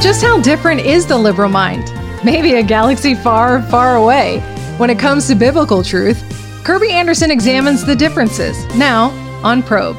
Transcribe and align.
Just 0.00 0.22
how 0.22 0.40
different 0.40 0.80
is 0.80 1.06
the 1.06 1.18
liberal 1.18 1.50
mind? 1.50 1.92
Maybe 2.24 2.54
a 2.54 2.62
galaxy 2.62 3.14
far, 3.14 3.60
far 3.64 3.96
away. 3.96 4.40
When 4.78 4.88
it 4.88 4.98
comes 4.98 5.28
to 5.28 5.34
biblical 5.34 5.82
truth, 5.82 6.18
Kerby 6.64 6.90
Anderson 6.90 7.30
examines 7.30 7.84
the 7.84 7.94
differences 7.94 8.56
now 8.74 9.10
on 9.44 9.62
Probe. 9.62 9.98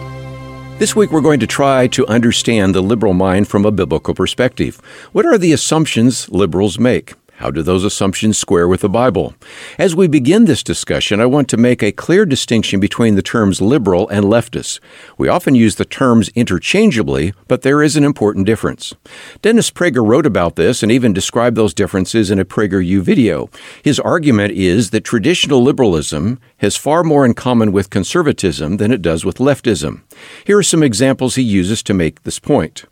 This 0.80 0.96
week, 0.96 1.12
we're 1.12 1.22
going 1.22 1.40
to 1.40 1.46
try 1.46 1.86
to 1.90 2.08
understand 2.08 2.74
the 2.74 2.82
liberal 2.82 3.14
mind 3.14 3.48
from 3.48 3.64
a 3.64 3.72
biblical 3.72 4.16
perspective. 4.16 4.82
What 5.12 5.28
are 5.28 5.38
the 5.38 5.54
assumptions 5.54 6.28
liberals 6.30 6.80
make? 6.80 7.14
How 7.42 7.50
do 7.50 7.64
those 7.64 7.84
assumptions 7.84 8.38
square 8.38 8.68
with 8.68 8.82
the 8.82 8.90
Bible? 8.90 9.34
As 9.80 9.96
we 9.96 10.08
begin 10.08 10.46
this 10.46 10.62
discussion, 10.62 11.20
I 11.20 11.26
want 11.26 11.50
to 11.50 11.58
make 11.58 11.82
a 11.82 11.92
clear 11.92 12.24
distinction 12.24 12.80
between 12.80 13.16
the 13.16 13.24
terms 13.24 13.60
liberal 13.60 14.08
and 14.10 14.26
leftist. 14.26 14.80
We 15.18 15.28
often 15.28 15.56
use 15.56 15.78
the 15.78 15.84
terms 15.84 16.30
interchangeably, 16.36 17.34
but 17.48 17.64
there 17.64 17.82
is 17.82 17.96
an 17.96 18.04
important 18.04 18.46
difference. 18.46 18.94
Dennis 19.42 19.72
Prager 19.72 20.08
wrote 20.08 20.28
about 20.28 20.56
this 20.56 20.84
and 20.84 20.92
even 20.92 21.14
described 21.14 21.58
those 21.58 21.74
differences 21.74 22.30
in 22.30 22.38
a 22.38 22.46
PragerU 22.46 23.02
video. 23.02 23.50
His 23.82 24.00
argument 24.00 24.54
is 24.54 24.92
that 24.92 25.04
traditional 25.04 25.64
liberalism 25.64 26.40
has 26.58 26.78
far 26.78 27.04
more 27.04 27.26
in 27.26 27.34
common 27.34 27.72
with 27.72 27.90
conservatism 27.90 28.78
than 28.78 28.92
it 28.92 29.02
does 29.02 29.26
with 29.26 29.40
leftism. 29.40 30.04
Here 30.46 30.60
are 30.60 30.64
some 30.64 30.84
examples 30.84 31.34
he 31.34 31.42
uses 31.42 31.82
to 31.84 31.96
make 31.96 32.22
this 32.22 32.38
point. 32.38 32.86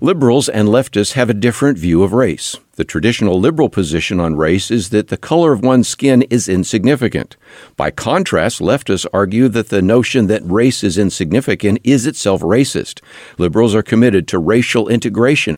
Liberals 0.00 0.48
and 0.48 0.68
leftists 0.68 1.12
have 1.12 1.30
a 1.30 1.34
different 1.34 1.78
view 1.78 2.02
of 2.02 2.12
race. 2.12 2.56
The 2.76 2.84
traditional 2.84 3.38
liberal 3.38 3.68
position 3.68 4.18
on 4.18 4.34
race 4.34 4.70
is 4.70 4.90
that 4.90 5.08
the 5.08 5.16
color 5.16 5.52
of 5.52 5.62
one's 5.62 5.86
skin 5.86 6.22
is 6.22 6.48
insignificant. 6.48 7.36
By 7.76 7.92
contrast, 7.92 8.60
leftists 8.60 9.06
argue 9.12 9.48
that 9.48 9.68
the 9.68 9.80
notion 9.82 10.26
that 10.26 10.42
race 10.44 10.82
is 10.82 10.98
insignificant 10.98 11.78
is 11.84 12.06
itself 12.06 12.40
racist. 12.40 13.00
Liberals 13.38 13.74
are 13.76 13.82
committed 13.82 14.26
to 14.28 14.38
racial 14.40 14.88
integration. 14.88 15.56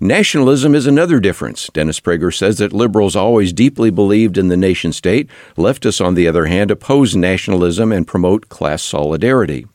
Nationalism 0.00 0.74
is 0.74 0.86
another 0.86 1.20
difference. 1.20 1.68
Dennis 1.72 2.00
Prager 2.00 2.34
says 2.34 2.58
that 2.58 2.72
liberals 2.72 3.14
always 3.14 3.52
deeply 3.52 3.90
believed 3.90 4.38
in 4.38 4.48
the 4.48 4.56
nation 4.56 4.92
state. 4.92 5.28
Leftists, 5.56 6.04
on 6.04 6.14
the 6.14 6.26
other 6.26 6.46
hand, 6.46 6.70
oppose 6.70 7.14
nationalism 7.14 7.92
and 7.92 8.06
promote 8.06 8.48
class 8.48 8.82
solidarity. 8.82 9.66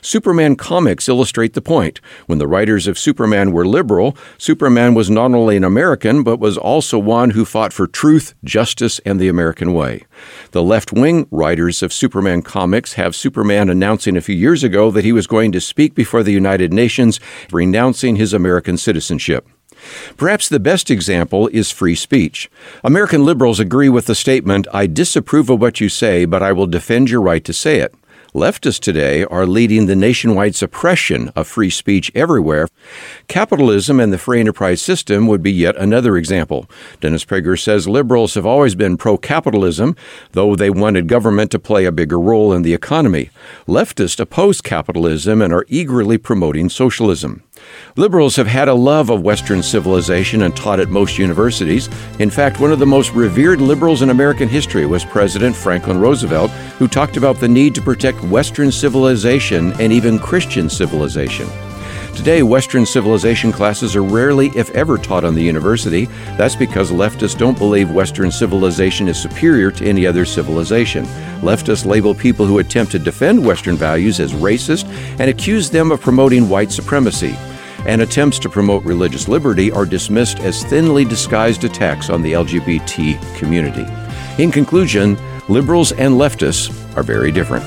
Superman 0.00 0.56
comics 0.56 1.08
illustrate 1.08 1.54
the 1.54 1.60
point. 1.60 2.00
When 2.26 2.38
the 2.38 2.46
writers 2.46 2.86
of 2.86 2.98
Superman 2.98 3.52
were 3.52 3.66
liberal, 3.66 4.16
Superman 4.38 4.94
was 4.94 5.10
not 5.10 5.32
only 5.34 5.56
an 5.56 5.64
American, 5.64 6.22
but 6.22 6.38
was 6.38 6.58
also 6.58 6.98
one 6.98 7.30
who 7.30 7.44
fought 7.44 7.72
for 7.72 7.86
truth, 7.86 8.34
justice, 8.44 8.98
and 9.04 9.20
the 9.20 9.28
American 9.28 9.72
way. 9.72 10.04
The 10.52 10.62
left 10.62 10.92
wing 10.92 11.26
writers 11.30 11.82
of 11.82 11.92
Superman 11.92 12.42
comics 12.42 12.94
have 12.94 13.16
Superman 13.16 13.68
announcing 13.68 14.16
a 14.16 14.20
few 14.20 14.36
years 14.36 14.64
ago 14.64 14.90
that 14.90 15.04
he 15.04 15.12
was 15.12 15.26
going 15.26 15.52
to 15.52 15.60
speak 15.60 15.94
before 15.94 16.22
the 16.22 16.32
United 16.32 16.72
Nations, 16.72 17.20
renouncing 17.50 18.16
his 18.16 18.32
American 18.32 18.76
citizenship. 18.76 19.48
Perhaps 20.16 20.48
the 20.48 20.60
best 20.60 20.90
example 20.90 21.48
is 21.48 21.70
free 21.70 21.94
speech. 21.94 22.50
American 22.82 23.24
liberals 23.24 23.60
agree 23.60 23.88
with 23.88 24.06
the 24.06 24.14
statement, 24.14 24.66
I 24.72 24.86
disapprove 24.86 25.50
of 25.50 25.60
what 25.60 25.80
you 25.80 25.88
say, 25.88 26.24
but 26.24 26.42
I 26.42 26.52
will 26.52 26.66
defend 26.66 27.10
your 27.10 27.22
right 27.22 27.44
to 27.44 27.52
say 27.52 27.78
it. 27.80 27.94
Leftists 28.34 28.78
today 28.78 29.24
are 29.24 29.46
leading 29.46 29.86
the 29.86 29.96
nationwide 29.96 30.54
suppression 30.54 31.28
of 31.34 31.46
free 31.46 31.70
speech 31.70 32.12
everywhere. 32.14 32.68
Capitalism 33.26 33.98
and 33.98 34.12
the 34.12 34.18
free 34.18 34.38
enterprise 34.38 34.82
system 34.82 35.26
would 35.26 35.42
be 35.42 35.50
yet 35.50 35.76
another 35.76 36.18
example. 36.18 36.68
Dennis 37.00 37.24
Prager 37.24 37.58
says 37.58 37.88
liberals 37.88 38.34
have 38.34 38.44
always 38.44 38.74
been 38.74 38.98
pro 38.98 39.16
capitalism, 39.16 39.96
though 40.32 40.54
they 40.54 40.68
wanted 40.68 41.08
government 41.08 41.50
to 41.52 41.58
play 41.58 41.86
a 41.86 41.92
bigger 41.92 42.20
role 42.20 42.52
in 42.52 42.60
the 42.60 42.74
economy. 42.74 43.30
Leftists 43.66 44.20
oppose 44.20 44.60
capitalism 44.60 45.40
and 45.40 45.52
are 45.52 45.64
eagerly 45.68 46.18
promoting 46.18 46.68
socialism. 46.68 47.42
Liberals 47.96 48.36
have 48.36 48.46
had 48.46 48.68
a 48.68 48.74
love 48.74 49.10
of 49.10 49.22
Western 49.22 49.62
civilization 49.62 50.42
and 50.42 50.54
taught 50.54 50.78
at 50.78 50.88
most 50.88 51.18
universities. 51.18 51.88
In 52.18 52.30
fact, 52.30 52.60
one 52.60 52.70
of 52.70 52.78
the 52.78 52.86
most 52.86 53.12
revered 53.12 53.60
liberals 53.60 54.02
in 54.02 54.10
American 54.10 54.48
history 54.48 54.86
was 54.86 55.04
President 55.04 55.56
Franklin 55.56 55.98
Roosevelt, 55.98 56.50
who 56.78 56.86
talked 56.86 57.16
about 57.16 57.40
the 57.40 57.48
need 57.48 57.74
to 57.74 57.82
protect 57.82 58.22
Western 58.22 58.70
civilization 58.70 59.72
and 59.80 59.92
even 59.92 60.18
Christian 60.18 60.68
civilization. 60.68 61.48
Today, 62.18 62.42
Western 62.42 62.84
civilization 62.84 63.52
classes 63.52 63.94
are 63.94 64.02
rarely, 64.02 64.48
if 64.56 64.70
ever, 64.70 64.98
taught 64.98 65.24
on 65.24 65.36
the 65.36 65.42
university. 65.42 66.06
That's 66.36 66.56
because 66.56 66.90
leftists 66.90 67.38
don't 67.38 67.56
believe 67.56 67.92
Western 67.92 68.32
civilization 68.32 69.06
is 69.06 69.22
superior 69.22 69.70
to 69.70 69.86
any 69.86 70.04
other 70.04 70.24
civilization. 70.24 71.04
Leftists 71.42 71.86
label 71.86 72.16
people 72.16 72.44
who 72.44 72.58
attempt 72.58 72.90
to 72.92 72.98
defend 72.98 73.46
Western 73.46 73.76
values 73.76 74.18
as 74.18 74.32
racist 74.32 74.84
and 75.20 75.30
accuse 75.30 75.70
them 75.70 75.92
of 75.92 76.00
promoting 76.00 76.48
white 76.48 76.72
supremacy. 76.72 77.36
And 77.86 78.02
attempts 78.02 78.38
to 78.40 78.48
promote 78.48 78.84
religious 78.84 79.28
liberty 79.28 79.70
are 79.70 79.86
dismissed 79.86 80.40
as 80.40 80.64
thinly 80.64 81.04
disguised 81.04 81.64
attacks 81.64 82.10
on 82.10 82.22
the 82.22 82.32
LGBT 82.32 83.36
community. 83.36 83.86
In 84.42 84.50
conclusion, 84.50 85.16
liberals 85.48 85.92
and 85.92 86.14
leftists 86.14 86.70
are 86.96 87.02
very 87.02 87.32
different. 87.32 87.66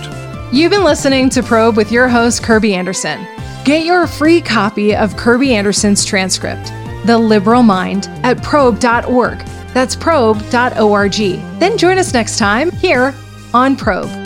You've 0.54 0.72
been 0.72 0.84
listening 0.84 1.30
to 1.30 1.42
Probe 1.42 1.78
with 1.78 1.92
your 1.92 2.10
host, 2.10 2.44
Kerby 2.44 2.72
Anderson. 2.72 3.26
Get 3.64 3.86
your 3.86 4.06
free 4.08 4.42
copy 4.42 4.96
of 4.96 5.14
Kerby 5.14 5.52
Anderson's 5.52 6.04
transcript, 6.04 6.72
The 7.06 7.18
Liberal 7.18 7.64
Mind, 7.64 8.08
at 8.24 8.44
probe.org. 8.44 9.40
That's 9.74 9.96
probe.org. 9.96 11.14
Then 11.60 11.78
join 11.78 11.98
us 11.98 12.14
next 12.14 12.38
time 12.38 12.72
here 12.72 13.16
on 13.54 13.76
Probe. 13.76 14.21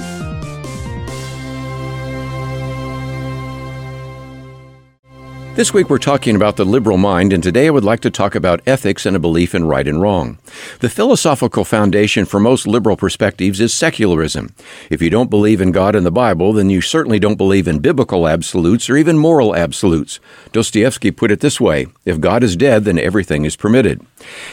This 5.56 5.74
week 5.74 5.90
we're 5.90 6.00
talking 6.00 6.36
about 6.36 6.58
the 6.58 6.66
liberal 6.66 6.98
mind, 6.98 7.32
and 7.32 7.42
today 7.42 7.68
I 7.68 7.70
would 7.70 7.86
like 7.86 8.02
to 8.02 8.12
talk 8.12 8.36
about 8.36 8.60
ethics 8.68 9.06
and 9.06 9.16
a 9.16 9.20
belief 9.20 9.56
in 9.56 9.64
right 9.64 9.88
and 9.88 10.02
wrong. 10.02 10.38
The 10.82 10.90
philosophical 10.90 11.64
foundation 11.64 12.26
for 12.26 12.42
most 12.42 12.68
liberal 12.68 12.98
perspectives 12.98 13.62
is 13.62 13.74
secularism. 13.74 14.54
If 14.90 15.02
you 15.02 15.10
don't 15.10 15.30
believe 15.30 15.62
in 15.62 15.72
God 15.72 15.96
and 15.96 16.06
the 16.06 16.12
Bible, 16.12 16.52
then 16.52 16.70
you 16.70 16.82
certainly 16.82 17.20
don't 17.20 17.38
believe 17.38 17.70
in 17.70 17.80
biblical 17.80 18.28
absolutes 18.28 18.90
or 18.90 18.98
even 18.98 19.18
moral 19.18 19.56
absolutes. 19.56 20.20
Dostoevsky 20.52 21.10
put 21.12 21.32
it 21.32 21.40
this 21.40 21.62
way 21.62 21.88
If 22.04 22.20
God 22.20 22.44
is 22.44 22.58
dead, 22.58 22.84
then 22.84 23.00
everything 23.00 23.46
is 23.46 23.56
permitted. 23.56 24.06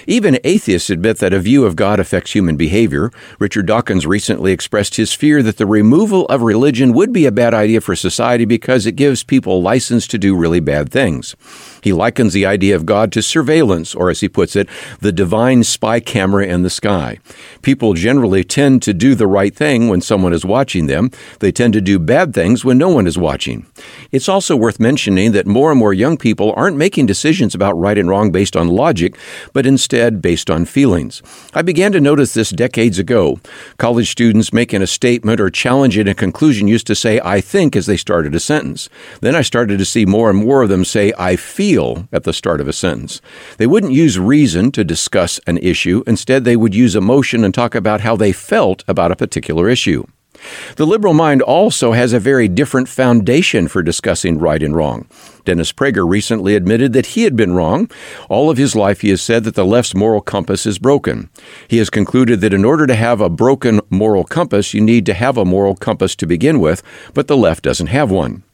Even 0.06 0.38
atheists 0.44 0.91
admit 0.91 1.19
that 1.19 1.33
a 1.33 1.41
view 1.41 1.65
of 1.65 1.77
God 1.77 2.00
affects 2.00 2.33
human 2.33 2.56
behavior. 2.56 3.10
Richard 3.38 3.66
Dawkins 3.66 4.06
recently 4.06 4.53
expressed 4.53 4.97
his 4.97 5.12
fear 5.12 5.43
that 5.43 5.56
the 5.56 5.66
removal 5.66 6.27
of 6.27 6.43
religion 6.43 6.93
would 6.93 7.12
be 7.12 7.27
a 7.27 7.33
bad 7.33 7.55
idea 7.55 7.81
for 7.81 7.97
society 7.97 8.44
because 8.44 8.87
it 8.87 8.97
gives 8.97 9.22
people 9.22 9.62
license 9.62 10.06
to 10.09 10.19
do 10.19 10.37
really 10.37 10.60
bad 10.60 10.91
things. 10.91 11.37
He 11.83 11.93
likens 11.93 12.33
the 12.33 12.47
idea 12.47 12.77
of 12.77 12.87
God 12.87 13.12
to 13.12 13.22
surveillance, 13.22 13.94
or 13.94 14.09
as 14.09 14.21
he 14.21 14.28
puts 14.28 14.55
it, 14.55 14.69
the 15.00 15.12
divine 15.12 15.65
spy 15.65 16.00
camera 16.00 16.47
in 16.47 16.62
the 16.62 16.71
sky. 16.71 17.19
People 17.62 17.94
generally 17.94 18.44
tend 18.44 18.83
to 18.83 18.94
do 18.94 19.15
the 19.15 19.27
right 19.27 19.54
thing 19.54 19.89
when 19.89 20.00
someone 20.00 20.33
is 20.33 20.44
watching 20.44 20.87
them. 20.87 21.10
They 21.41 21.50
tend 21.50 21.72
to 21.75 21.81
do 21.81 21.99
bad 21.99 22.34
things 22.34 22.65
when 22.65 22.78
no 22.78 22.89
one 22.89 23.06
is 23.06 23.19
watching. 23.19 23.66
It's 24.12 24.28
also 24.28 24.56
worth 24.56 24.78
mentioning 24.78 25.33
that 25.33 25.47
more 25.47 25.71
and 25.71 25.78
more 25.78 25.93
young 25.93 26.16
people 26.16 26.53
aren't 26.56 26.77
making 26.77 27.06
decisions 27.06 27.54
about 27.54 27.78
right 27.78 27.99
and 27.99 28.09
wrong 28.09 28.31
based 28.31 28.56
on 28.56 28.69
logic, 28.69 29.16
but 29.53 29.61
instead 29.66 30.22
based 30.22 30.50
on 30.50 30.64
feelings. 30.64 31.22
I 31.54 31.62
began 31.62 31.92
to 31.92 32.00
notice 32.00 32.34
this 32.34 32.50
decades 32.50 32.98
ago. 32.98 33.38
College 33.78 34.10
students 34.10 34.52
making 34.52 34.82
a 34.82 34.86
statement 34.86 35.40
or 35.40 35.50
challenging 35.50 36.08
a 36.08 36.14
conclusion 36.14 36.68
used 36.68 36.86
to 36.88 36.94
say, 36.94 37.20
I 37.24 37.40
think, 37.40 37.76
as 37.76 37.86
they 37.86 37.96
started 37.96 38.34
a 38.34 38.40
sentence. 38.40 38.88
Then 39.20 39.34
I 39.34 39.42
started 39.42 39.78
to 39.78 39.84
see 39.84 40.06
more 40.06 40.30
and 40.30 40.38
more 40.38 40.62
of 40.62 40.68
them 40.68 40.84
say, 40.84 41.12
I 41.18 41.36
feel 41.36 42.08
at 42.12 42.24
the 42.24 42.32
start 42.32 42.60
of 42.60 42.68
a 42.68 42.72
sentence. 42.72 43.20
They 43.58 43.66
wouldn't 43.66 43.92
use 43.92 44.18
reason 44.18 44.72
to 44.72 44.84
discuss 44.84 45.38
an 45.46 45.58
issue. 45.58 46.02
Instead, 46.06 46.44
they 46.44 46.56
would 46.56 46.74
use 46.74 46.96
emotion 46.96 47.44
and 47.44 47.54
talk 47.54 47.74
about 47.74 48.00
how 48.00 48.16
they 48.16 48.32
felt 48.32 48.84
about 48.88 49.12
a 49.12 49.16
particular 49.16 49.68
issue. 49.68 50.04
The 50.76 50.86
liberal 50.86 51.14
mind 51.14 51.42
also 51.42 51.92
has 51.92 52.12
a 52.12 52.20
very 52.20 52.48
different 52.48 52.88
foundation 52.88 53.69
for 53.69 53.82
discussing 53.82 54.38
right 54.38 54.62
and 54.62 54.75
wrong. 54.75 55.06
Dennis 55.44 55.72
Prager 55.72 56.08
recently 56.08 56.54
admitted 56.54 56.92
that 56.92 57.06
he 57.06 57.22
had 57.22 57.36
been 57.36 57.54
wrong. 57.54 57.91
All 58.28 58.48
of 58.48 58.59
his 58.59 58.77
life, 58.77 59.00
he 59.00 59.10
has 59.10 59.21
said 59.21 59.44
that 59.44 59.54
the 59.54 59.65
left's 59.65 59.94
moral 59.94 60.21
compass 60.21 60.66
is 60.66 60.78
broken. 60.78 61.30
He 61.66 61.78
has 61.78 61.91
concluded 61.91 62.41
that 62.41 62.54
in 62.54 62.65
order 62.65 62.86
to 62.86 62.94
have 62.94 63.21
a 63.21 63.28
broken 63.28 63.80
moral 63.91 64.24
compass, 64.24 64.72
you 64.72 64.80
need 64.80 65.06
to 65.06 65.15
have 65.15 65.36
a 65.36 65.44
moral 65.44 65.74
compass 65.74 66.15
to 66.16 66.27
begin 66.27 66.60
with, 66.60 66.83
but 67.15 67.27
the 67.27 67.36
left 67.36 67.65
doesn't 67.65 67.89
have 67.89 68.10
one. 68.10 68.44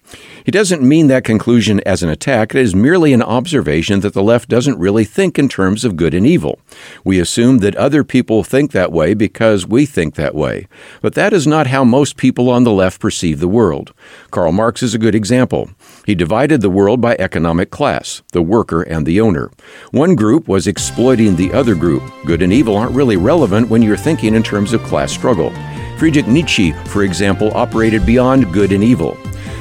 He 0.44 0.50
doesn't 0.50 0.82
mean 0.82 1.08
that 1.08 1.24
conclusion 1.24 1.80
as 1.86 2.02
an 2.02 2.08
attack. 2.08 2.54
It 2.54 2.60
is 2.60 2.74
merely 2.74 3.12
an 3.12 3.22
observation 3.22 4.00
that 4.00 4.14
the 4.14 4.22
left 4.22 4.48
doesn't 4.48 4.78
really 4.78 5.04
think 5.04 5.38
in 5.38 5.48
terms 5.48 5.84
of 5.84 5.96
good 5.96 6.14
and 6.14 6.26
evil. 6.26 6.58
We 7.04 7.18
assume 7.18 7.58
that 7.58 7.76
other 7.76 8.04
people 8.04 8.44
think 8.44 8.72
that 8.72 8.92
way 8.92 9.14
because 9.14 9.66
we 9.66 9.86
think 9.86 10.14
that 10.14 10.34
way. 10.34 10.68
But 11.02 11.14
that 11.14 11.32
is 11.32 11.46
not 11.46 11.66
how 11.66 11.84
most 11.84 12.16
people 12.16 12.48
on 12.50 12.64
the 12.64 12.72
left 12.72 13.00
perceive 13.00 13.40
the 13.40 13.48
world. 13.48 13.92
Karl 14.30 14.52
Marx 14.52 14.82
is 14.82 14.94
a 14.94 14.98
good 14.98 15.14
example. 15.14 15.70
He 16.06 16.14
divided 16.14 16.60
the 16.60 16.70
world 16.70 17.00
by 17.00 17.16
economic 17.18 17.70
class, 17.70 18.22
the 18.32 18.42
worker 18.42 18.82
and 18.82 19.04
the 19.06 19.20
owner. 19.20 19.50
One 19.90 20.14
group 20.14 20.48
was 20.48 20.66
exploiting 20.66 21.36
the 21.36 21.52
other 21.52 21.74
group. 21.74 22.02
Good 22.24 22.42
and 22.42 22.52
evil 22.52 22.76
aren't 22.76 22.96
really 22.96 23.16
relevant 23.16 23.68
when 23.68 23.82
you're 23.82 23.96
thinking 23.96 24.34
in 24.34 24.42
terms 24.42 24.72
of 24.72 24.82
class 24.84 25.12
struggle. 25.12 25.52
Friedrich 25.98 26.28
Nietzsche, 26.28 26.72
for 26.86 27.02
example, 27.02 27.50
operated 27.54 28.06
beyond 28.06 28.52
good 28.52 28.70
and 28.72 28.84
evil. 28.84 29.16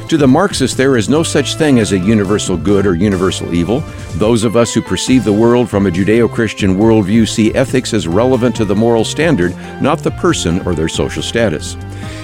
To 0.10 0.16
the 0.16 0.26
Marxist, 0.26 0.78
there 0.78 0.96
is 0.96 1.10
no 1.10 1.22
such 1.22 1.56
thing 1.56 1.80
as 1.80 1.92
a 1.92 2.00
universal 2.00 2.56
good 2.56 2.88
or 2.88 2.96
universal 2.96 3.54
evil. 3.54 3.82
Those 4.16 4.46
of 4.46 4.56
us 4.56 4.74
who 4.74 4.82
perceive 4.82 5.26
the 5.26 5.34
world 5.34 5.70
from 5.70 5.86
a 5.86 5.92
Judeo 5.92 6.32
Christian 6.34 6.78
worldview 6.78 7.28
see 7.28 7.54
ethics 7.54 7.94
as 7.94 8.08
relevant 8.08 8.56
to 8.56 8.64
the 8.64 8.74
moral 8.74 9.04
standard, 9.04 9.54
not 9.82 10.00
the 10.00 10.12
person 10.12 10.66
or 10.66 10.74
their 10.74 10.88
social 10.88 11.22
status. 11.22 11.76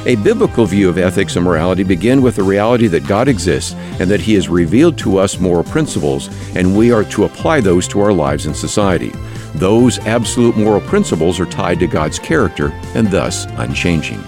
A 0.06 0.16
biblical 0.16 0.66
view 0.66 0.88
of 0.88 0.98
ethics 0.98 1.36
and 1.36 1.44
morality 1.44 1.84
begin 1.84 2.22
with 2.22 2.38
the 2.38 2.44
reality 2.44 2.88
that 2.88 3.06
God 3.06 3.28
exists 3.28 3.74
and 4.00 4.10
that 4.10 4.22
He 4.22 4.34
has 4.36 4.48
revealed 4.48 4.98
to 5.00 5.18
us 5.18 5.38
moral 5.38 5.66
principles, 5.66 6.30
and 6.56 6.78
we 6.78 6.94
are 6.94 7.04
to 7.04 7.26
apply 7.26 7.60
those 7.60 7.86
to 7.90 8.00
our 8.00 8.14
lives 8.14 8.46
and 8.46 8.56
society. 8.56 9.12
Those 9.56 10.00
absolute 10.00 10.56
moral 10.56 10.82
principles 10.82 11.38
are 11.38 11.46
tied 11.46 11.80
to 11.82 11.88
God's 11.88 12.18
character 12.18 12.70
and 12.96 13.12
thus 13.12 13.44
unchanging. 13.58 14.24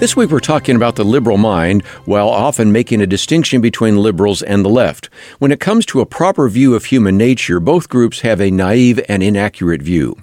This 0.00 0.16
week 0.16 0.30
we're 0.30 0.40
talking 0.40 0.74
about 0.74 0.96
the 0.96 1.04
liberal 1.04 1.38
mind 1.38 1.84
while 2.04 2.28
often 2.28 2.72
making 2.72 3.00
a 3.00 3.06
distinction 3.06 3.60
between 3.60 3.96
liberals 3.96 4.42
and 4.42 4.64
the 4.64 4.68
left. 4.68 5.08
When 5.38 5.52
it 5.52 5.60
comes 5.60 5.86
to 5.86 6.00
a 6.00 6.06
proper 6.06 6.48
view 6.48 6.74
of 6.74 6.86
human 6.86 7.16
nature, 7.16 7.60
both 7.60 7.88
groups 7.88 8.22
have 8.22 8.40
a 8.40 8.50
naive 8.50 9.00
and 9.08 9.22
inaccurate 9.22 9.82
view. 9.82 10.16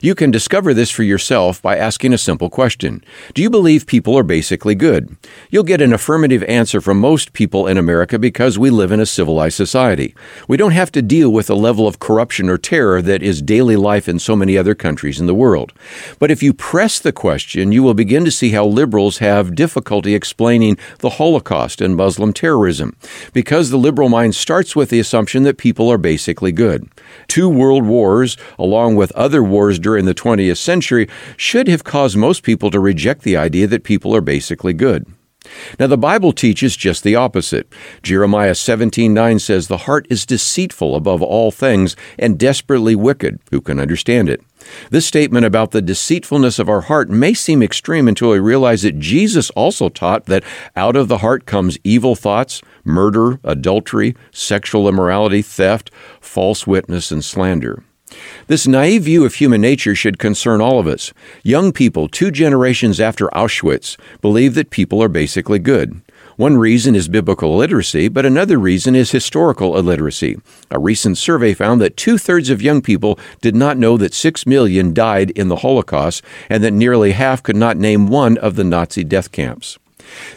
You 0.00 0.14
can 0.14 0.30
discover 0.30 0.72
this 0.72 0.90
for 0.90 1.02
yourself 1.02 1.60
by 1.60 1.76
asking 1.76 2.12
a 2.12 2.18
simple 2.18 2.50
question 2.50 3.04
Do 3.34 3.42
you 3.42 3.50
believe 3.50 3.86
people 3.86 4.16
are 4.18 4.22
basically 4.22 4.74
good? 4.74 5.16
You'll 5.50 5.64
get 5.64 5.80
an 5.80 5.92
affirmative 5.92 6.42
answer 6.44 6.80
from 6.80 7.00
most 7.00 7.32
people 7.32 7.66
in 7.66 7.76
America 7.76 8.18
because 8.18 8.58
we 8.58 8.70
live 8.70 8.92
in 8.92 9.00
a 9.00 9.06
civilized 9.06 9.56
society. 9.56 10.14
We 10.48 10.56
don't 10.56 10.72
have 10.72 10.92
to 10.92 11.02
deal 11.02 11.30
with 11.30 11.46
the 11.46 11.56
level 11.56 11.86
of 11.86 11.98
corruption 11.98 12.48
or 12.48 12.58
terror 12.58 13.02
that 13.02 13.22
is 13.22 13.42
daily 13.42 13.76
life 13.76 14.08
in 14.08 14.18
so 14.18 14.34
many 14.34 14.56
other 14.56 14.74
countries 14.74 15.20
in 15.20 15.26
the 15.26 15.34
world. 15.34 15.72
But 16.18 16.30
if 16.30 16.42
you 16.42 16.52
press 16.52 16.98
the 16.98 17.12
question, 17.12 17.72
you 17.72 17.82
will 17.82 17.94
begin 17.94 18.24
to 18.24 18.30
see 18.30 18.50
how 18.50 18.64
liberals 18.66 19.18
have 19.18 19.54
difficulty 19.54 20.14
explaining 20.14 20.78
the 20.98 21.10
Holocaust 21.10 21.80
and 21.80 21.96
Muslim 21.96 22.32
terrorism, 22.32 22.96
because 23.32 23.70
the 23.70 23.76
liberal 23.76 24.08
mind 24.08 24.34
starts 24.34 24.74
with 24.74 24.90
the 24.90 25.00
assumption 25.00 25.42
that 25.42 25.58
people 25.58 25.90
are 25.90 25.98
basically 25.98 26.52
good. 26.52 26.88
Two 27.28 27.48
world 27.48 27.84
wars, 27.84 28.36
along 28.58 28.96
with 28.96 29.12
other 29.12 29.42
wars, 29.42 29.59
wars 29.60 29.78
during 29.78 30.06
the 30.06 30.14
20th 30.14 30.56
century 30.56 31.06
should 31.36 31.68
have 31.68 31.84
caused 31.84 32.16
most 32.16 32.42
people 32.42 32.70
to 32.70 32.80
reject 32.80 33.22
the 33.22 33.36
idea 33.36 33.66
that 33.66 33.84
people 33.84 34.16
are 34.16 34.22
basically 34.22 34.72
good. 34.72 35.04
Now 35.78 35.86
the 35.86 35.98
Bible 35.98 36.32
teaches 36.32 36.76
just 36.76 37.02
the 37.02 37.16
opposite. 37.16 37.66
Jeremiah 38.02 38.54
17:9 38.54 39.38
says 39.38 39.68
the 39.68 39.84
heart 39.88 40.06
is 40.08 40.24
deceitful 40.26 40.94
above 40.94 41.22
all 41.22 41.50
things 41.50 41.96
and 42.18 42.38
desperately 42.38 42.94
wicked. 42.94 43.38
Who 43.50 43.60
can 43.60 43.78
understand 43.80 44.28
it? 44.28 44.40
This 44.90 45.06
statement 45.06 45.46
about 45.46 45.70
the 45.70 45.82
deceitfulness 45.82 46.58
of 46.58 46.68
our 46.68 46.82
heart 46.82 47.08
may 47.10 47.34
seem 47.34 47.62
extreme 47.62 48.08
until 48.08 48.30
we 48.30 48.38
realize 48.38 48.82
that 48.82 48.98
Jesus 48.98 49.50
also 49.50 49.88
taught 49.88 50.26
that 50.26 50.44
out 50.74 50.96
of 50.96 51.08
the 51.08 51.18
heart 51.18 51.44
comes 51.44 51.78
evil 51.84 52.14
thoughts, 52.14 52.62
murder, 52.84 53.40
adultery, 53.44 54.14
sexual 54.32 54.88
immorality, 54.88 55.42
theft, 55.42 55.90
false 56.20 56.66
witness, 56.66 57.10
and 57.10 57.24
slander. 57.24 57.82
This 58.46 58.66
naive 58.66 59.04
view 59.04 59.24
of 59.24 59.34
human 59.34 59.60
nature 59.60 59.94
should 59.94 60.18
concern 60.18 60.60
all 60.60 60.78
of 60.78 60.86
us. 60.86 61.12
Young 61.42 61.72
people, 61.72 62.08
two 62.08 62.30
generations 62.30 63.00
after 63.00 63.28
Auschwitz, 63.28 63.96
believe 64.20 64.54
that 64.54 64.70
people 64.70 65.02
are 65.02 65.08
basically 65.08 65.58
good. 65.58 66.00
One 66.36 66.56
reason 66.56 66.94
is 66.94 67.08
biblical 67.08 67.52
illiteracy, 67.52 68.08
but 68.08 68.24
another 68.24 68.58
reason 68.58 68.94
is 68.94 69.10
historical 69.10 69.76
illiteracy. 69.76 70.40
A 70.70 70.78
recent 70.78 71.18
survey 71.18 71.52
found 71.52 71.82
that 71.82 71.98
two 71.98 72.16
thirds 72.16 72.48
of 72.48 72.62
young 72.62 72.80
people 72.80 73.18
did 73.42 73.54
not 73.54 73.76
know 73.76 73.98
that 73.98 74.14
six 74.14 74.46
million 74.46 74.94
died 74.94 75.30
in 75.32 75.48
the 75.48 75.56
Holocaust 75.56 76.24
and 76.48 76.64
that 76.64 76.70
nearly 76.70 77.12
half 77.12 77.42
could 77.42 77.56
not 77.56 77.76
name 77.76 78.06
one 78.06 78.38
of 78.38 78.56
the 78.56 78.64
Nazi 78.64 79.04
death 79.04 79.30
camps. 79.32 79.78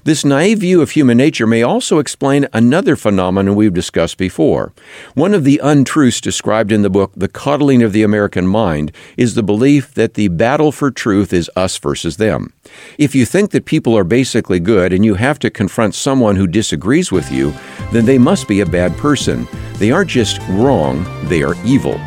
This 0.03 0.25
naive 0.25 0.59
view 0.59 0.81
of 0.81 0.91
human 0.91 1.17
nature 1.17 1.47
may 1.47 1.63
also 1.63 1.99
explain 1.99 2.47
another 2.53 2.95
phenomenon 2.95 3.55
we've 3.55 3.73
discussed 3.73 4.17
before. 4.17 4.73
One 5.13 5.33
of 5.33 5.43
the 5.43 5.59
untruths 5.63 6.21
described 6.21 6.71
in 6.71 6.81
the 6.81 6.89
book, 6.89 7.11
The 7.15 7.27
Coddling 7.27 7.83
of 7.83 7.93
the 7.93 8.03
American 8.03 8.47
Mind, 8.47 8.91
is 9.17 9.35
the 9.35 9.43
belief 9.43 9.93
that 9.93 10.15
the 10.15 10.27
battle 10.27 10.71
for 10.71 10.91
truth 10.91 11.33
is 11.33 11.49
us 11.55 11.77
versus 11.77 12.17
them. 12.17 12.53
If 12.97 13.15
you 13.15 13.25
think 13.25 13.51
that 13.51 13.65
people 13.65 13.97
are 13.97 14.03
basically 14.03 14.59
good 14.59 14.93
and 14.93 15.03
you 15.03 15.15
have 15.15 15.39
to 15.39 15.49
confront 15.49 15.95
someone 15.95 16.35
who 16.35 16.47
disagrees 16.47 17.11
with 17.11 17.31
you, 17.31 17.53
then 17.91 18.05
they 18.05 18.17
must 18.17 18.47
be 18.47 18.61
a 18.61 18.65
bad 18.65 18.95
person. 18.97 19.47
They 19.75 19.91
aren't 19.91 20.09
just 20.09 20.39
wrong, 20.49 21.03
they 21.27 21.43
are 21.43 21.55
evil. 21.65 21.99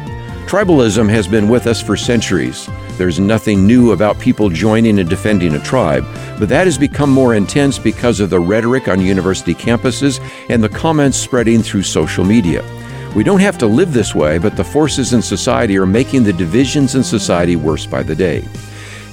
Tribalism 0.46 1.10
has 1.10 1.26
been 1.26 1.48
with 1.48 1.66
us 1.66 1.82
for 1.82 1.96
centuries. 1.96 2.68
There's 2.98 3.18
nothing 3.18 3.66
new 3.66 3.90
about 3.90 4.20
people 4.20 4.48
joining 4.48 5.00
and 5.00 5.10
defending 5.10 5.56
a 5.56 5.60
tribe, 5.64 6.04
but 6.38 6.48
that 6.48 6.68
has 6.68 6.78
become 6.78 7.10
more 7.10 7.34
intense 7.34 7.80
because 7.80 8.20
of 8.20 8.30
the 8.30 8.38
rhetoric 8.38 8.86
on 8.86 9.00
university 9.00 9.54
campuses 9.54 10.20
and 10.48 10.62
the 10.62 10.68
comments 10.68 11.18
spreading 11.18 11.62
through 11.62 11.82
social 11.82 12.24
media. 12.24 12.64
We 13.16 13.24
don't 13.24 13.40
have 13.40 13.58
to 13.58 13.66
live 13.66 13.92
this 13.92 14.14
way, 14.14 14.38
but 14.38 14.56
the 14.56 14.62
forces 14.62 15.14
in 15.14 15.20
society 15.20 15.76
are 15.78 15.84
making 15.84 16.22
the 16.22 16.32
divisions 16.32 16.94
in 16.94 17.02
society 17.02 17.56
worse 17.56 17.84
by 17.84 18.04
the 18.04 18.14
day. 18.14 18.46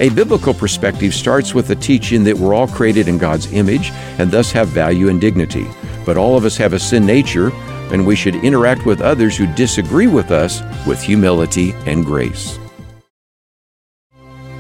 A 0.01 0.09
biblical 0.09 0.53
perspective 0.53 1.15
starts 1.15 1.56
with 1.56 1.68
the 1.68 1.75
teaching 1.75 2.24
that 2.25 2.38
we're 2.38 2.53
all 2.53 2.68
created 2.68 3.07
in 3.07 3.18
God's 3.18 3.51
image 3.53 3.89
and 4.19 4.30
thus 4.30 4.51
have 4.51 4.68
value 4.68 5.09
and 5.09 5.19
dignity. 5.19 5.65
But 6.06 6.15
all 6.15 6.38
of 6.38 6.45
us 6.45 6.57
have 6.57 6.74
a 6.74 6.80
sin 6.80 7.07
nature, 7.07 7.51
and 7.94 8.06
we 8.06 8.16
should 8.16 8.36
interact 8.36 8.86
with 8.86 9.00
others 9.00 9.38
who 9.38 9.48
disagree 9.56 10.07
with 10.07 10.31
us 10.31 10.62
with 10.86 11.01
humility 11.01 11.72
and 11.86 12.04
grace. 12.04 12.60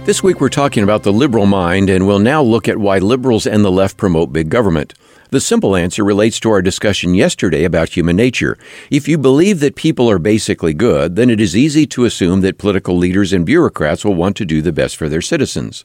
This 0.05 0.21
week 0.21 0.39
we're 0.39 0.49
talking 0.49 0.83
about 0.83 1.03
the 1.03 1.13
liberal 1.13 1.45
mind, 1.45 1.89
and 1.89 2.05
we'll 2.05 2.19
now 2.19 2.41
look 2.41 2.67
at 2.67 2.77
why 2.77 2.99
liberals 2.99 3.47
and 3.47 3.63
the 3.63 3.71
left 3.71 3.97
promote 3.97 4.33
big 4.33 4.49
government. 4.49 4.93
The 5.33 5.41
simple 5.41 5.75
answer 5.75 6.03
relates 6.03 6.39
to 6.41 6.51
our 6.51 6.61
discussion 6.61 7.15
yesterday 7.15 7.63
about 7.63 7.97
human 7.97 8.15
nature. 8.15 8.55
If 8.91 9.07
you 9.07 9.17
believe 9.17 9.61
that 9.61 9.73
people 9.73 10.07
are 10.07 10.19
basically 10.19 10.75
good, 10.75 11.15
then 11.15 11.31
it 11.31 11.41
is 11.41 11.57
easy 11.57 11.87
to 11.87 12.05
assume 12.05 12.41
that 12.41 12.59
political 12.59 12.95
leaders 12.95 13.33
and 13.33 13.43
bureaucrats 13.43 14.05
will 14.05 14.13
want 14.13 14.37
to 14.37 14.45
do 14.45 14.61
the 14.61 14.71
best 14.71 14.95
for 14.95 15.09
their 15.09 15.23
citizens. 15.23 15.83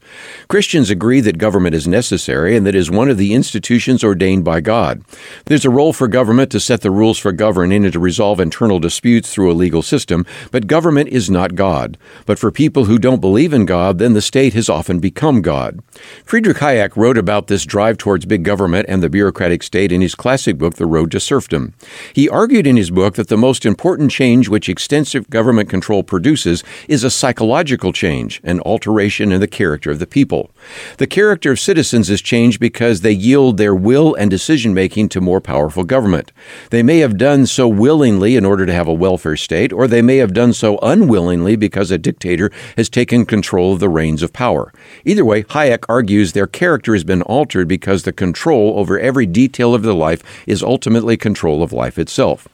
Christians 0.49 0.91
agree 0.91 1.19
that 1.21 1.39
government 1.39 1.73
is 1.73 1.87
necessary 1.87 2.55
and 2.55 2.63
that 2.67 2.75
is 2.75 2.91
one 2.91 3.09
of 3.09 3.17
the 3.17 3.33
institutions 3.33 4.03
ordained 4.03 4.45
by 4.45 4.61
God. 4.61 5.03
There's 5.45 5.65
a 5.65 5.71
role 5.71 5.93
for 5.93 6.07
government 6.07 6.51
to 6.51 6.59
set 6.59 6.81
the 6.81 6.91
rules 6.91 7.17
for 7.17 7.31
governing 7.31 7.83
and 7.83 7.93
to 7.93 7.99
resolve 7.99 8.39
internal 8.39 8.77
disputes 8.77 9.33
through 9.33 9.51
a 9.51 9.53
legal 9.53 9.81
system, 9.81 10.27
but 10.51 10.67
government 10.67 11.09
is 11.09 11.27
not 11.27 11.55
God. 11.55 11.97
But 12.27 12.37
for 12.37 12.51
people 12.51 12.85
who 12.85 12.99
don't 12.99 13.19
believe 13.19 13.51
in 13.51 13.65
God, 13.65 13.97
then 13.97 14.13
the 14.13 14.21
state 14.21 14.53
has 14.53 14.69
often 14.69 14.99
become 14.99 15.41
God. 15.41 15.79
Friedrich 16.23 16.57
Hayek 16.57 16.95
wrote 16.95 17.17
about 17.17 17.47
this 17.47 17.65
drive 17.65 17.97
towards 17.97 18.27
big 18.27 18.43
government 18.43 18.85
and 18.87 19.01
the 19.01 19.09
bureaucratic 19.09 19.38
democratic 19.39 19.63
state 19.63 19.93
in 19.93 20.01
his 20.01 20.15
classic 20.15 20.57
book, 20.57 20.73
The 20.73 20.85
Road 20.85 21.11
to 21.11 21.19
Serfdom. 21.21 21.73
He 22.11 22.27
argued 22.27 22.67
in 22.67 22.75
his 22.75 22.91
book 22.91 23.15
that 23.15 23.29
the 23.29 23.37
most 23.37 23.65
important 23.65 24.11
change 24.11 24.49
which 24.49 24.67
extensive 24.67 25.29
government 25.29 25.69
control 25.69 26.03
produces 26.03 26.61
is 26.89 27.05
a 27.05 27.09
psychological 27.09 27.93
change, 27.93 28.41
an 28.43 28.59
alteration 28.61 29.31
in 29.31 29.39
the 29.39 29.47
character 29.47 29.91
of 29.91 29.99
the 29.99 30.05
people. 30.05 30.51
The 30.97 31.07
character 31.07 31.53
of 31.53 31.59
citizens 31.59 32.09
is 32.09 32.21
changed 32.21 32.59
because 32.59 32.99
they 32.99 33.13
yield 33.13 33.55
their 33.55 33.73
will 33.73 34.13
and 34.13 34.29
decision 34.29 34.73
making 34.73 35.07
to 35.09 35.21
more 35.21 35.39
powerful 35.39 35.85
government. 35.85 36.33
They 36.69 36.83
may 36.83 36.99
have 36.99 37.17
done 37.17 37.45
so 37.45 37.65
willingly 37.65 38.35
in 38.35 38.43
order 38.43 38.65
to 38.65 38.73
have 38.73 38.89
a 38.89 38.93
welfare 38.93 39.37
state, 39.37 39.71
or 39.71 39.87
they 39.87 40.01
may 40.01 40.17
have 40.17 40.33
done 40.33 40.51
so 40.51 40.77
unwillingly 40.81 41.55
because 41.55 41.91
a 41.91 41.97
dictator 41.97 42.51
has 42.75 42.89
taken 42.89 43.25
control 43.25 43.71
of 43.71 43.79
the 43.79 43.87
reins 43.87 44.21
of 44.21 44.33
power. 44.33 44.73
Either 45.05 45.23
way, 45.23 45.43
Hayek 45.43 45.85
argues 45.87 46.33
their 46.33 46.45
character 46.45 46.91
has 46.91 47.05
been 47.05 47.21
altered 47.21 47.69
because 47.69 48.03
the 48.03 48.11
control 48.11 48.77
over 48.77 48.99
every 48.99 49.28
detail 49.31 49.73
of 49.73 49.83
their 49.83 49.93
life 49.93 50.23
is 50.47 50.63
ultimately 50.63 51.17
control 51.17 51.63
of 51.63 51.73
life 51.73 51.97
itself. 51.97 52.47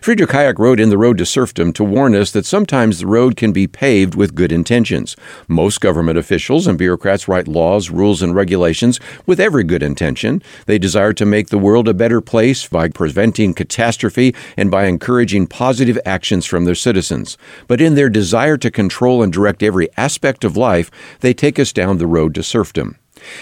Friedrich 0.00 0.30
Hayek 0.30 0.58
wrote 0.58 0.80
in 0.80 0.90
The 0.90 0.98
Road 0.98 1.18
to 1.18 1.26
Serfdom 1.26 1.72
to 1.72 1.84
warn 1.84 2.14
us 2.14 2.30
that 2.32 2.46
sometimes 2.46 2.98
the 2.98 3.06
road 3.06 3.36
can 3.36 3.52
be 3.52 3.66
paved 3.66 4.14
with 4.14 4.34
good 4.34 4.52
intentions. 4.52 5.16
Most 5.48 5.80
government 5.80 6.18
officials 6.18 6.66
and 6.66 6.76
bureaucrats 6.76 7.26
write 7.26 7.48
laws, 7.48 7.90
rules, 7.90 8.22
and 8.22 8.34
regulations 8.34 9.00
with 9.26 9.40
every 9.40 9.64
good 9.64 9.82
intention. 9.82 10.42
They 10.66 10.78
desire 10.78 11.12
to 11.14 11.26
make 11.26 11.48
the 11.48 11.58
world 11.58 11.88
a 11.88 11.94
better 11.94 12.20
place 12.20 12.68
by 12.68 12.88
preventing 12.88 13.54
catastrophe 13.54 14.34
and 14.56 14.70
by 14.70 14.86
encouraging 14.86 15.46
positive 15.46 15.98
actions 16.04 16.44
from 16.44 16.64
their 16.64 16.74
citizens. 16.74 17.38
But 17.66 17.80
in 17.80 17.94
their 17.94 18.10
desire 18.10 18.56
to 18.58 18.70
control 18.70 19.22
and 19.22 19.32
direct 19.32 19.62
every 19.62 19.88
aspect 19.96 20.44
of 20.44 20.56
life, 20.56 20.90
they 21.20 21.34
take 21.34 21.58
us 21.58 21.72
down 21.72 21.98
the 21.98 22.06
road 22.06 22.34
to 22.34 22.42
serfdom. 22.42 22.98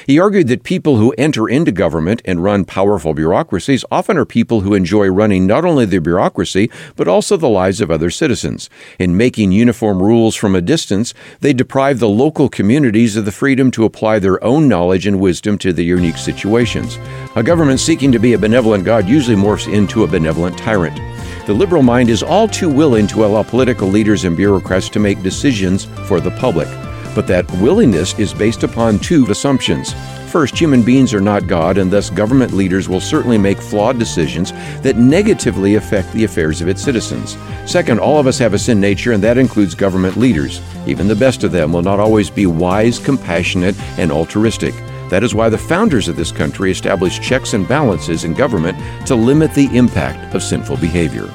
He 0.06 0.18
argued 0.18 0.48
that 0.48 0.62
people 0.62 0.96
who 0.96 1.14
enter 1.18 1.48
into 1.48 1.72
government 1.72 2.22
and 2.24 2.42
run 2.42 2.64
powerful 2.64 3.14
bureaucracies 3.14 3.84
often 3.90 4.16
are 4.16 4.24
people 4.24 4.60
who 4.60 4.74
enjoy 4.74 5.08
running 5.08 5.46
not 5.46 5.64
only 5.64 5.84
the 5.86 6.00
bureaucracy, 6.00 6.70
but 6.96 7.08
also 7.08 7.36
the 7.36 7.48
lives 7.48 7.80
of 7.80 7.90
other 7.90 8.10
citizens. 8.10 8.68
In 8.98 9.16
making 9.16 9.52
uniform 9.52 10.02
rules 10.02 10.34
from 10.34 10.54
a 10.54 10.60
distance, 10.60 11.14
they 11.40 11.52
deprive 11.52 11.98
the 11.98 12.08
local 12.08 12.48
communities 12.48 13.16
of 13.16 13.24
the 13.24 13.32
freedom 13.32 13.70
to 13.72 13.84
apply 13.84 14.18
their 14.18 14.42
own 14.42 14.68
knowledge 14.68 15.06
and 15.06 15.20
wisdom 15.20 15.58
to 15.58 15.72
their 15.72 15.84
unique 15.84 16.18
situations. 16.18 16.98
A 17.36 17.42
government 17.42 17.80
seeking 17.80 18.12
to 18.12 18.18
be 18.18 18.32
a 18.32 18.38
benevolent 18.38 18.84
God 18.84 19.08
usually 19.08 19.36
morphs 19.36 19.72
into 19.72 20.04
a 20.04 20.08
benevolent 20.08 20.58
tyrant. 20.58 20.96
The 21.46 21.54
liberal 21.54 21.82
mind 21.82 22.08
is 22.08 22.22
all 22.22 22.46
too 22.46 22.68
willing 22.68 23.06
to 23.08 23.24
allow 23.24 23.42
political 23.42 23.88
leaders 23.88 24.24
and 24.24 24.36
bureaucrats 24.36 24.88
to 24.90 25.00
make 25.00 25.22
decisions 25.22 25.86
for 26.06 26.20
the 26.20 26.30
public 26.32 26.68
but 27.14 27.26
that 27.26 27.50
willingness 27.52 28.18
is 28.18 28.34
based 28.34 28.62
upon 28.62 28.98
two 28.98 29.26
assumptions. 29.30 29.94
First, 30.30 30.58
human 30.58 30.82
beings 30.82 31.12
are 31.12 31.20
not 31.20 31.46
God, 31.46 31.76
and 31.76 31.90
thus 31.90 32.08
government 32.08 32.52
leaders 32.52 32.88
will 32.88 33.00
certainly 33.00 33.36
make 33.36 33.58
flawed 33.58 33.98
decisions 33.98 34.52
that 34.80 34.96
negatively 34.96 35.74
affect 35.74 36.10
the 36.12 36.24
affairs 36.24 36.62
of 36.62 36.68
its 36.68 36.82
citizens. 36.82 37.36
Second, 37.66 38.00
all 38.00 38.18
of 38.18 38.26
us 38.26 38.38
have 38.38 38.54
a 38.54 38.58
sin 38.58 38.80
nature, 38.80 39.12
and 39.12 39.22
that 39.22 39.36
includes 39.36 39.74
government 39.74 40.16
leaders. 40.16 40.62
Even 40.86 41.06
the 41.06 41.14
best 41.14 41.44
of 41.44 41.52
them 41.52 41.72
will 41.72 41.82
not 41.82 42.00
always 42.00 42.30
be 42.30 42.46
wise, 42.46 42.98
compassionate, 42.98 43.78
and 43.98 44.10
altruistic. 44.10 44.74
That 45.10 45.22
is 45.22 45.34
why 45.34 45.50
the 45.50 45.58
founders 45.58 46.08
of 46.08 46.16
this 46.16 46.32
country 46.32 46.70
established 46.70 47.22
checks 47.22 47.52
and 47.52 47.68
balances 47.68 48.24
in 48.24 48.32
government 48.32 48.78
to 49.06 49.14
limit 49.14 49.52
the 49.52 49.68
impact 49.76 50.34
of 50.34 50.42
sinful 50.42 50.78
behavior. 50.78 51.30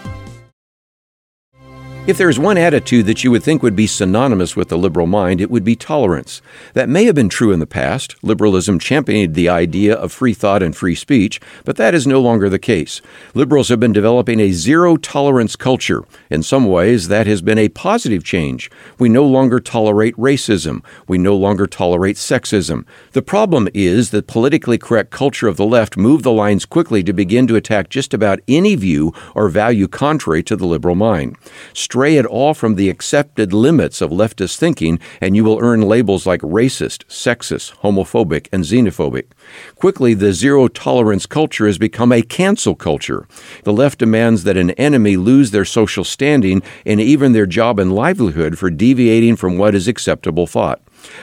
If 2.07 2.17
there 2.17 2.29
is 2.29 2.39
one 2.39 2.57
attitude 2.57 3.05
that 3.07 3.25
you 3.25 3.31
would 3.31 3.43
think 3.43 3.61
would 3.61 3.75
be 3.75 3.85
synonymous 3.85 4.55
with 4.55 4.69
the 4.69 4.77
liberal 4.77 5.07
mind, 5.07 5.41
it 5.41 5.51
would 5.51 5.65
be 5.65 5.75
tolerance. 5.75 6.41
That 6.71 6.87
may 6.87 7.03
have 7.03 7.15
been 7.15 7.27
true 7.27 7.51
in 7.51 7.59
the 7.59 7.67
past. 7.67 8.15
Liberalism 8.23 8.79
championed 8.79 9.35
the 9.35 9.49
idea 9.49 9.93
of 9.93 10.13
free 10.13 10.33
thought 10.33 10.63
and 10.63 10.73
free 10.73 10.95
speech, 10.95 11.41
but 11.65 11.75
that 11.75 11.93
is 11.93 12.07
no 12.07 12.21
longer 12.21 12.47
the 12.47 12.59
case. 12.59 13.01
Liberals 13.33 13.67
have 13.67 13.81
been 13.81 13.91
developing 13.91 14.39
a 14.39 14.53
zero 14.53 14.95
tolerance 14.95 15.57
culture. 15.57 16.05
In 16.29 16.43
some 16.43 16.65
ways, 16.67 17.09
that 17.09 17.27
has 17.27 17.41
been 17.41 17.57
a 17.57 17.67
positive 17.67 18.23
change. 18.23 18.71
We 18.97 19.09
no 19.09 19.25
longer 19.25 19.59
tolerate 19.59 20.15
racism. 20.15 20.85
We 21.09 21.17
no 21.17 21.35
longer 21.35 21.67
tolerate 21.67 22.15
sexism. 22.15 22.85
The 23.11 23.21
problem 23.21 23.67
is 23.73 24.11
that 24.11 24.27
politically 24.27 24.77
correct 24.77 25.11
culture 25.11 25.49
of 25.49 25.57
the 25.57 25.65
left 25.65 25.97
moved 25.97 26.23
the 26.23 26.31
lines 26.31 26.63
quickly 26.63 27.03
to 27.03 27.11
begin 27.11 27.47
to 27.47 27.57
attack 27.57 27.89
just 27.89 28.13
about 28.13 28.39
any 28.47 28.75
view 28.75 29.13
or 29.35 29.49
value 29.49 29.89
contrary 29.89 30.41
to 30.43 30.55
the 30.55 30.65
liberal 30.65 30.95
mind 30.95 31.35
stray 31.97 32.19
at 32.19 32.27
all 32.27 32.53
from 32.53 32.75
the 32.75 32.91
accepted 32.91 33.51
limits 33.51 34.01
of 34.01 34.11
leftist 34.11 34.57
thinking, 34.57 34.99
and 35.19 35.35
you 35.35 35.43
will 35.43 35.57
earn 35.59 35.81
labels 35.81 36.27
like 36.27 36.41
racist, 36.41 37.03
sexist, 37.07 37.73
homophobic, 37.77 38.47
and 38.51 38.63
xenophobic. 38.63 39.25
Quickly, 39.73 40.13
the 40.13 40.31
zero 40.31 40.67
tolerance 40.67 41.25
culture 41.25 41.65
has 41.65 41.79
become 41.79 42.11
a 42.11 42.21
cancel 42.21 42.75
culture. 42.75 43.27
The 43.63 43.73
left 43.73 43.97
demands 43.97 44.43
that 44.43 44.57
an 44.57 44.69
enemy 44.71 45.17
lose 45.17 45.49
their 45.49 45.65
social 45.65 46.03
standing 46.03 46.61
and 46.85 47.01
even 47.01 47.31
their 47.31 47.47
job 47.47 47.79
and 47.79 47.91
livelihood 47.91 48.59
for 48.59 48.69
deviating 48.69 49.35
from 49.35 49.57
what 49.57 49.73
is 49.73 49.87
acceptable 49.87 50.45
thought. 50.45 50.79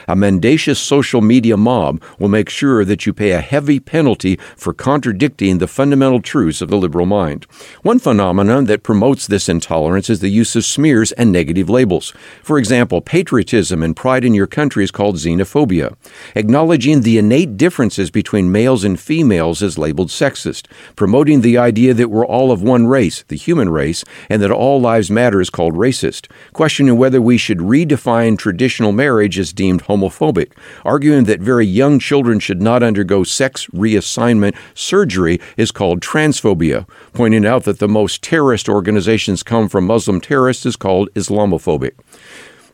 A 0.07 0.15
mendacious 0.15 0.79
social 0.79 1.21
media 1.21 1.57
mob 1.57 2.01
will 2.19 2.29
make 2.29 2.49
sure 2.49 2.85
that 2.85 3.05
you 3.05 3.13
pay 3.13 3.31
a 3.31 3.41
heavy 3.41 3.79
penalty 3.79 4.37
for 4.55 4.73
contradicting 4.73 5.57
the 5.57 5.67
fundamental 5.67 6.21
truths 6.21 6.61
of 6.61 6.69
the 6.69 6.77
liberal 6.77 7.05
mind. 7.05 7.45
One 7.81 7.99
phenomenon 7.99 8.65
that 8.65 8.83
promotes 8.83 9.27
this 9.27 9.49
intolerance 9.49 10.09
is 10.09 10.19
the 10.19 10.29
use 10.29 10.55
of 10.55 10.65
smears 10.65 11.11
and 11.13 11.31
negative 11.31 11.69
labels. 11.69 12.13
For 12.43 12.57
example, 12.57 13.01
patriotism 13.01 13.83
and 13.83 13.95
pride 13.95 14.23
in 14.23 14.33
your 14.33 14.47
country 14.47 14.83
is 14.83 14.91
called 14.91 15.15
xenophobia. 15.15 15.95
Acknowledging 16.35 17.01
the 17.01 17.17
innate 17.17 17.57
differences 17.57 18.11
between 18.11 18.51
males 18.51 18.83
and 18.83 18.99
females 18.99 19.61
is 19.61 19.77
labeled 19.77 20.09
sexist. 20.09 20.67
Promoting 20.95 21.41
the 21.41 21.57
idea 21.57 21.93
that 21.93 22.09
we're 22.09 22.25
all 22.25 22.51
of 22.51 22.61
one 22.61 22.87
race, 22.87 23.23
the 23.27 23.35
human 23.35 23.69
race, 23.69 24.03
and 24.29 24.41
that 24.41 24.51
all 24.51 24.79
lives 24.79 25.11
matter 25.11 25.41
is 25.41 25.49
called 25.49 25.73
racist. 25.73 26.29
Questioning 26.53 26.97
whether 26.97 27.21
we 27.21 27.37
should 27.37 27.59
redefine 27.59 28.37
traditional 28.37 28.91
marriage 28.91 29.37
is 29.37 29.51
deemed 29.51 29.64
deemed 29.65 29.83
homophobic, 29.85 30.51
arguing 30.83 31.23
that 31.23 31.39
very 31.39 31.65
young 31.65 31.97
children 31.97 32.39
should 32.39 32.61
not 32.61 32.83
undergo 32.83 33.23
sex 33.23 33.65
reassignment 33.73 34.55
surgery 34.75 35.39
is 35.57 35.71
called 35.71 36.01
transphobia, 36.01 36.87
pointing 37.13 37.47
out 37.47 37.63
that 37.63 37.79
the 37.79 37.87
most 37.87 38.21
terrorist 38.21 38.69
organizations 38.69 39.41
come 39.41 39.67
from 39.67 39.87
Muslim 39.87 40.21
terrorists 40.21 40.67
is 40.67 40.75
called 40.75 41.09
Islamophobic. 41.15 41.93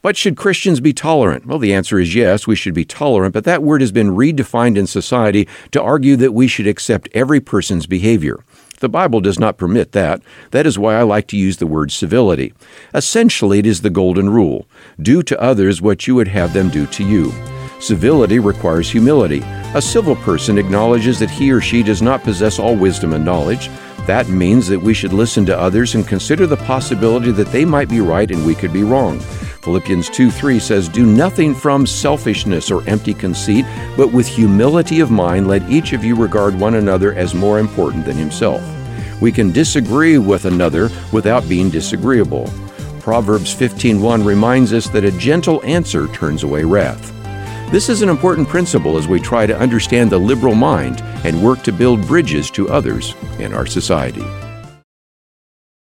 But 0.02 0.18
should 0.18 0.36
Christians 0.36 0.82
be 0.82 0.94
tolerant? 0.94 1.46
Well, 1.46 1.60
the 1.60 1.74
answer 1.74 2.00
is 2.00 2.14
yes, 2.14 2.48
we 2.48 2.56
should 2.56 2.74
be 2.74 2.86
tolerant, 2.86 3.34
but 3.34 3.46
that 3.46 3.64
word 3.64 3.82
has 3.82 3.92
been 3.92 4.10
redefined 4.10 4.78
in 4.78 4.88
society 4.88 5.48
to 5.72 5.82
argue 5.82 6.18
that 6.18 6.34
we 6.34 6.48
should 6.48 6.68
accept 6.68 7.08
every 7.14 7.40
person's 7.40 7.86
behavior. 7.86 8.44
The 8.82 8.90
Bible 8.90 9.22
does 9.22 9.38
not 9.38 9.58
permit 9.58 9.92
that. 9.92 10.24
That 10.50 10.66
is 10.66 10.80
why 10.80 10.96
I 10.96 11.04
like 11.04 11.28
to 11.28 11.38
use 11.38 11.58
the 11.58 11.68
word 11.68 11.92
civility. 11.92 12.52
Essentially, 12.96 13.60
it 13.60 13.68
is 13.68 13.82
the 13.82 13.92
golden 13.92 14.28
rule 14.28 14.68
do 15.00 15.22
to 15.22 15.40
others 15.40 15.84
what 15.84 16.08
you 16.08 16.16
would 16.16 16.28
have 16.28 16.54
them 16.54 16.70
do 16.70 16.88
to 16.88 17.04
you. 17.04 17.32
Civility 17.80 18.40
requires 18.40 18.90
humility. 18.90 19.44
A 19.76 19.82
civil 19.84 20.16
person 20.16 20.58
acknowledges 20.58 21.20
that 21.20 21.30
he 21.30 21.52
or 21.52 21.62
she 21.62 21.84
does 21.84 22.02
not 22.02 22.24
possess 22.24 22.58
all 22.58 22.76
wisdom 22.76 23.14
and 23.14 23.24
knowledge. 23.24 23.70
That 24.08 24.30
means 24.30 24.68
that 24.70 24.82
we 24.82 24.96
should 24.96 25.14
listen 25.14 25.46
to 25.46 25.58
others 25.58 25.94
and 25.94 26.08
consider 26.08 26.48
the 26.48 26.58
possibility 26.58 27.32
that 27.34 27.52
they 27.52 27.66
might 27.66 27.88
be 27.88 28.02
right 28.02 28.32
and 28.32 28.44
we 28.44 28.56
could 28.56 28.74
be 28.74 28.84
wrong. 28.84 29.22
Philippians 29.62 30.10
2 30.10 30.32
3 30.32 30.60
says, 30.60 30.90
Do 30.90 31.06
nothing 31.06 31.54
from 31.54 31.86
selfishness 31.86 32.72
or 32.72 32.88
empty 32.90 33.14
conceit, 33.14 33.66
but 33.96 34.12
with 34.12 34.28
humility 34.28 35.02
of 35.02 35.12
mind, 35.12 35.48
let 35.48 35.70
each 35.70 35.94
of 35.94 36.04
you 36.04 36.16
regard 36.16 36.60
one 36.60 36.76
another 36.76 37.14
as 37.14 37.36
more 37.36 37.60
important 37.60 38.06
than 38.06 38.18
himself. 38.18 38.62
We 39.22 39.32
can 39.32 39.52
disagree 39.52 40.18
with 40.18 40.46
another 40.46 40.90
without 41.12 41.48
being 41.48 41.70
disagreeable. 41.70 42.52
Proverbs 43.02 43.54
15:1 43.54 44.26
reminds 44.26 44.74
us 44.74 44.88
that 44.88 45.06
a 45.06 45.12
gentle 45.12 45.62
answer 45.64 46.08
turns 46.08 46.44
away 46.44 46.64
wrath. 46.64 47.14
This 47.72 47.88
is 47.88 48.02
an 48.02 48.10
important 48.10 48.50
principle 48.50 48.98
as 48.98 49.08
we 49.08 49.20
try 49.20 49.46
to 49.46 49.58
understand 49.58 50.10
the 50.10 50.18
liberal 50.18 50.56
mind 50.56 51.02
and 51.24 51.42
work 51.42 51.62
to 51.64 51.72
build 51.72 52.08
bridges 52.08 52.50
to 52.52 52.70
others 52.70 53.16
in 53.38 53.54
our 53.54 53.68
society. 53.68 54.26